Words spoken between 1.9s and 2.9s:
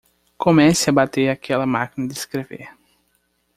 de escrever.